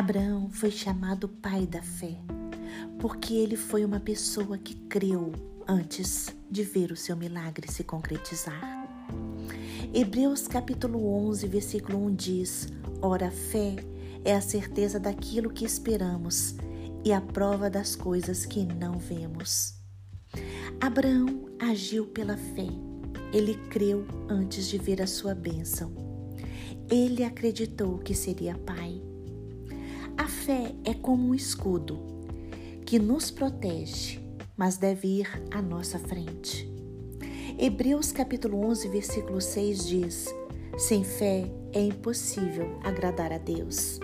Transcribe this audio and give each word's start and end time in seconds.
Abraão 0.00 0.48
foi 0.48 0.70
chamado 0.70 1.28
pai 1.28 1.66
da 1.66 1.82
fé, 1.82 2.16
porque 2.98 3.34
ele 3.34 3.54
foi 3.54 3.84
uma 3.84 4.00
pessoa 4.00 4.56
que 4.56 4.74
creu 4.74 5.30
antes 5.68 6.34
de 6.50 6.62
ver 6.62 6.90
o 6.90 6.96
seu 6.96 7.14
milagre 7.14 7.70
se 7.70 7.84
concretizar. 7.84 8.62
Hebreus 9.92 10.48
capítulo 10.48 11.06
11, 11.28 11.46
versículo 11.48 12.02
1 12.06 12.14
diz: 12.14 12.68
Ora, 13.02 13.28
a 13.28 13.30
fé 13.30 13.76
é 14.24 14.34
a 14.34 14.40
certeza 14.40 14.98
daquilo 14.98 15.50
que 15.50 15.66
esperamos 15.66 16.54
e 17.04 17.12
a 17.12 17.20
prova 17.20 17.68
das 17.68 17.94
coisas 17.94 18.46
que 18.46 18.64
não 18.64 18.98
vemos. 18.98 19.74
Abraão 20.80 21.50
agiu 21.58 22.06
pela 22.06 22.38
fé. 22.38 22.68
Ele 23.34 23.54
creu 23.68 24.06
antes 24.30 24.66
de 24.66 24.78
ver 24.78 25.02
a 25.02 25.06
sua 25.06 25.34
bênção. 25.34 25.92
Ele 26.90 27.22
acreditou 27.22 27.98
que 27.98 28.14
seria 28.14 28.56
pai. 28.56 29.09
A 30.20 30.28
fé 30.28 30.74
é 30.84 30.92
como 30.92 31.30
um 31.30 31.34
escudo 31.34 31.98
que 32.84 32.98
nos 32.98 33.30
protege, 33.30 34.20
mas 34.54 34.76
deve 34.76 35.08
ir 35.08 35.26
à 35.50 35.62
nossa 35.62 35.98
frente. 35.98 36.70
Hebreus 37.58 38.12
capítulo 38.12 38.60
11, 38.66 38.88
versículo 38.88 39.40
6 39.40 39.86
diz: 39.86 40.26
Sem 40.76 41.04
fé 41.04 41.50
é 41.72 41.80
impossível 41.80 42.78
agradar 42.84 43.32
a 43.32 43.38
Deus. 43.38 43.98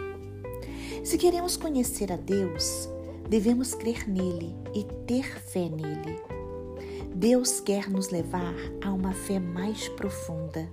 Se 1.04 1.18
queremos 1.18 1.54
conhecer 1.54 2.10
a 2.10 2.16
Deus, 2.16 2.88
devemos 3.28 3.74
crer 3.74 4.08
nele 4.08 4.56
e 4.74 4.84
ter 5.06 5.38
fé 5.38 5.68
nele. 5.68 6.18
Deus 7.14 7.60
quer 7.60 7.90
nos 7.90 8.08
levar 8.08 8.54
a 8.82 8.90
uma 8.90 9.12
fé 9.12 9.38
mais 9.38 9.86
profunda. 9.90 10.66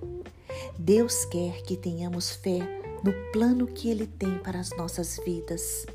Deus 0.79 1.25
quer 1.25 1.63
que 1.63 1.75
tenhamos 1.75 2.31
fé 2.31 2.82
no 3.03 3.11
plano 3.33 3.67
que 3.67 3.89
Ele 3.89 4.07
tem 4.07 4.37
para 4.37 4.59
as 4.59 4.69
nossas 4.77 5.19
vidas. 5.25 5.85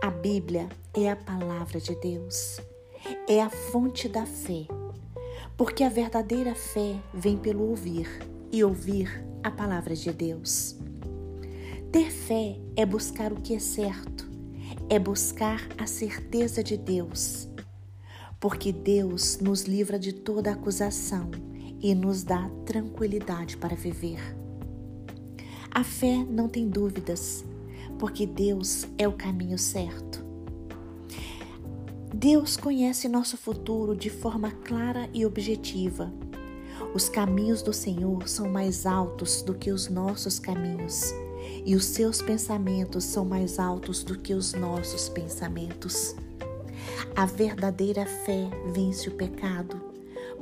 A 0.00 0.10
Bíblia 0.10 0.68
é 0.94 1.10
a 1.10 1.16
palavra 1.16 1.80
de 1.80 1.94
Deus, 1.96 2.60
é 3.28 3.42
a 3.42 3.50
fonte 3.50 4.08
da 4.08 4.24
fé, 4.24 4.66
porque 5.56 5.82
a 5.82 5.88
verdadeira 5.88 6.54
fé 6.54 6.96
vem 7.12 7.36
pelo 7.36 7.68
ouvir 7.68 8.08
e 8.52 8.62
ouvir 8.62 9.24
a 9.42 9.50
palavra 9.50 9.96
de 9.96 10.12
Deus. 10.12 10.76
Ter 11.90 12.10
fé 12.12 12.60
é 12.76 12.86
buscar 12.86 13.32
o 13.32 13.40
que 13.40 13.56
é 13.56 13.58
certo, 13.58 14.30
é 14.88 14.98
buscar 15.00 15.68
a 15.76 15.86
certeza 15.86 16.62
de 16.62 16.76
Deus, 16.76 17.48
porque 18.38 18.72
Deus 18.72 19.38
nos 19.40 19.62
livra 19.62 19.98
de 19.98 20.12
toda 20.12 20.52
acusação 20.52 21.30
e 21.80 21.92
nos 21.92 22.22
dá 22.22 22.48
tranquilidade 22.64 23.56
para 23.56 23.74
viver. 23.74 24.47
A 25.70 25.84
fé 25.84 26.24
não 26.28 26.48
tem 26.48 26.68
dúvidas, 26.68 27.44
porque 27.98 28.26
Deus 28.26 28.86
é 28.96 29.06
o 29.06 29.12
caminho 29.12 29.58
certo. 29.58 30.24
Deus 32.12 32.56
conhece 32.56 33.08
nosso 33.08 33.36
futuro 33.36 33.94
de 33.94 34.10
forma 34.10 34.50
clara 34.50 35.08
e 35.12 35.26
objetiva. 35.26 36.12
Os 36.94 37.08
caminhos 37.08 37.62
do 37.62 37.72
Senhor 37.72 38.28
são 38.28 38.48
mais 38.48 38.86
altos 38.86 39.42
do 39.42 39.54
que 39.54 39.70
os 39.70 39.88
nossos 39.88 40.38
caminhos, 40.38 41.12
e 41.64 41.76
os 41.76 41.84
seus 41.84 42.22
pensamentos 42.22 43.04
são 43.04 43.24
mais 43.24 43.58
altos 43.58 44.02
do 44.02 44.18
que 44.18 44.32
os 44.32 44.54
nossos 44.54 45.08
pensamentos. 45.08 46.16
A 47.14 47.26
verdadeira 47.26 48.06
fé 48.06 48.48
vence 48.72 49.08
o 49.08 49.12
pecado, 49.12 49.80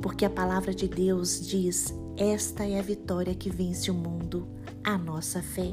porque 0.01 0.25
a 0.25 0.29
palavra 0.29 0.73
de 0.73 0.87
Deus 0.87 1.45
diz: 1.45 1.93
esta 2.17 2.65
é 2.65 2.79
a 2.79 2.81
vitória 2.81 3.35
que 3.35 3.49
vence 3.49 3.91
o 3.91 3.93
mundo, 3.93 4.47
a 4.83 4.97
nossa 4.97 5.41
fé. 5.41 5.71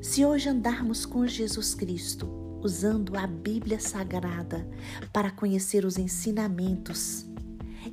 Se 0.00 0.24
hoje 0.24 0.48
andarmos 0.48 1.04
com 1.04 1.26
Jesus 1.26 1.74
Cristo, 1.74 2.28
usando 2.62 3.16
a 3.16 3.26
Bíblia 3.26 3.80
Sagrada 3.80 4.68
para 5.12 5.30
conhecer 5.30 5.84
os 5.84 5.98
ensinamentos, 5.98 7.26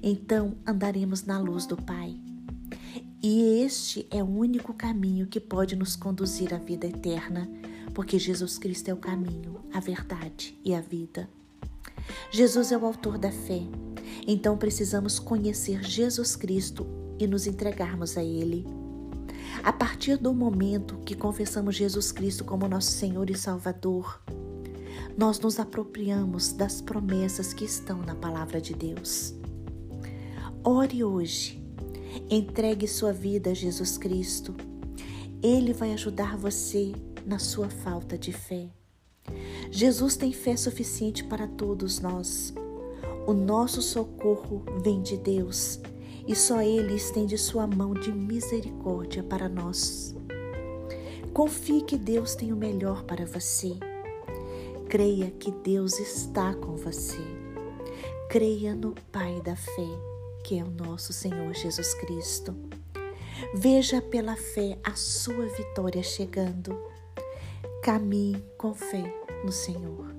então 0.04 0.56
andaremos 0.66 1.24
na 1.24 1.40
luz 1.40 1.66
do 1.66 1.76
Pai. 1.76 2.20
E 3.22 3.64
este 3.64 4.08
é 4.12 4.24
o 4.24 4.28
único 4.28 4.74
caminho 4.74 5.28
que 5.28 5.40
pode 5.40 5.76
nos 5.76 5.96
conduzir 5.96 6.54
à 6.54 6.58
vida 6.58 6.88
eterna, 6.88 7.50
porque 7.94 8.20
Jesus 8.20 8.58
Cristo 8.58 8.90
é 8.90 8.94
o 8.94 8.98
caminho, 8.98 9.62
a 9.74 9.80
verdade 9.80 10.58
e 10.64 10.74
a 10.74 10.80
vida. 10.80 11.28
Jesus 12.32 12.72
é 12.72 12.78
o 12.78 12.86
autor 12.86 13.18
da 13.18 13.32
fé, 13.32 13.62
então 14.28 14.58
precisamos 14.58 15.20
conhecer 15.20 15.84
Jesus 15.84 16.36
Cristo 16.36 16.86
e 17.20 17.28
nos 17.28 17.48
entregarmos 17.48 18.18
a 18.18 18.24
Ele. 18.24 18.66
A 19.64 19.74
partir 19.74 20.18
do 20.18 20.34
momento 20.34 20.98
que 21.06 21.16
confessamos 21.16 21.76
Jesus 21.76 22.12
Cristo 22.12 22.46
como 22.46 22.68
nosso 22.68 22.92
Senhor 22.92 23.30
e 23.30 23.38
Salvador, 23.38 24.22
nós 25.18 25.40
nos 25.40 25.60
apropriamos 25.60 26.54
das 26.54 26.82
promessas 26.82 27.54
que 27.54 27.66
estão 27.66 28.02
na 28.02 28.16
palavra 28.16 28.62
de 28.62 28.74
Deus. 28.74 29.34
Ore 30.64 31.04
hoje, 31.04 31.62
entregue 32.30 32.88
sua 32.88 33.12
vida 33.12 33.52
a 33.52 33.54
Jesus 33.54 33.98
Cristo. 33.98 34.56
Ele 35.42 35.74
vai 35.74 35.94
ajudar 35.94 36.38
você 36.38 36.94
na 37.26 37.40
sua 37.40 37.70
falta 37.70 38.18
de 38.18 38.32
fé. 38.32 38.70
Jesus 39.72 40.16
tem 40.18 40.34
fé 40.34 40.58
suficiente 40.58 41.24
para 41.24 41.48
todos 41.48 42.00
nós. 42.00 42.54
O 43.28 43.34
nosso 43.34 43.82
socorro 43.82 44.64
vem 44.82 45.02
de 45.02 45.16
Deus 45.16 45.80
e 46.28 46.36
só 46.36 46.62
Ele 46.62 46.96
estende 46.96 47.38
sua 47.38 47.68
mão 47.68 47.94
de 47.94 48.12
misericórdia 48.12 49.22
para 49.22 49.48
nós. 49.48 50.16
Confie 51.34 51.84
que 51.84 51.98
Deus 51.98 52.34
tem 52.34 52.52
o 52.52 52.56
melhor 52.56 53.04
para 53.04 53.26
você. 53.26 53.78
Creia 54.90 55.30
que 55.30 55.52
Deus 55.52 56.00
está 56.00 56.56
com 56.56 56.76
você. 56.76 57.22
Creia 58.28 58.74
no 58.74 58.96
Pai 59.12 59.40
da 59.42 59.56
fé, 59.56 59.88
que 60.44 60.58
é 60.58 60.64
o 60.64 60.72
nosso 60.72 61.14
Senhor 61.14 61.54
Jesus 61.54 61.94
Cristo. 61.94 62.56
Veja 63.54 64.02
pela 64.02 64.36
fé 64.36 64.80
a 64.84 64.96
sua 64.96 65.46
vitória 65.46 66.02
chegando. 66.02 66.76
Caminhe 67.84 68.44
com 68.58 68.74
fé 68.74 69.19
no 69.44 69.52
Senhor. 69.52 70.19